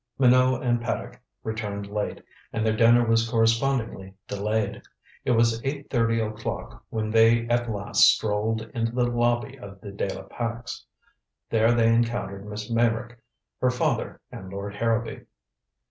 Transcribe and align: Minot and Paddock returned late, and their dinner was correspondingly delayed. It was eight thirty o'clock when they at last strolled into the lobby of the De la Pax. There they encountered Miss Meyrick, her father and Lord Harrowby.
Minot 0.17 0.63
and 0.63 0.81
Paddock 0.81 1.19
returned 1.43 1.85
late, 1.85 2.23
and 2.51 2.65
their 2.65 2.75
dinner 2.75 3.05
was 3.05 3.29
correspondingly 3.29 4.15
delayed. 4.27 4.81
It 5.25 5.29
was 5.33 5.61
eight 5.63 5.91
thirty 5.91 6.19
o'clock 6.19 6.83
when 6.89 7.11
they 7.11 7.45
at 7.49 7.69
last 7.71 8.11
strolled 8.15 8.63
into 8.73 8.93
the 8.93 9.05
lobby 9.05 9.59
of 9.59 9.79
the 9.79 9.91
De 9.91 10.11
la 10.11 10.23
Pax. 10.23 10.87
There 11.51 11.71
they 11.75 11.93
encountered 11.93 12.47
Miss 12.49 12.67
Meyrick, 12.71 13.21
her 13.59 13.69
father 13.69 14.19
and 14.31 14.49
Lord 14.51 14.73
Harrowby. 14.73 15.27